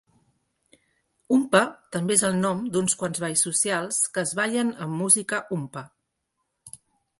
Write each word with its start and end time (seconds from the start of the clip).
"Humppa" 1.35 1.61
també 1.97 2.15
és 2.15 2.23
el 2.29 2.39
nom 2.45 2.63
d'uns 2.77 2.97
quants 3.03 3.21
balls 3.25 3.45
socials 3.49 4.01
que 4.17 4.25
es 4.25 4.35
ballen 4.43 4.75
amb 4.89 5.01
música 5.05 5.43
humppa. 5.59 5.87